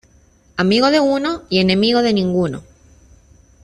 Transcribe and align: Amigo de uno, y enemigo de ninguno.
Amigo 0.57 0.89
de 0.89 0.99
uno, 0.99 1.43
y 1.51 1.59
enemigo 1.59 2.01
de 2.01 2.11
ninguno. 2.11 2.63